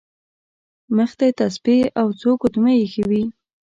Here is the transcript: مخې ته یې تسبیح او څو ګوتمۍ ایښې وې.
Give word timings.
مخې 0.95 1.15
ته 1.17 1.23
یې 1.29 1.37
تسبیح 1.39 1.81
او 1.99 2.07
څو 2.19 2.29
ګوتمۍ 2.41 2.75
ایښې 2.79 3.03
وې. 3.09 3.23